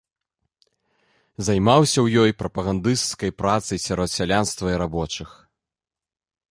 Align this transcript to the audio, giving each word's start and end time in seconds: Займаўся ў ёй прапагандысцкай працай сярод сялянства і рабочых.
Займаўся 1.49 1.93
ў 2.01 2.07
ёй 2.23 2.31
прапагандысцкай 2.41 3.31
працай 3.43 3.77
сярод 3.87 4.09
сялянства 4.19 4.67
і 4.73 4.81
рабочых. 4.85 5.29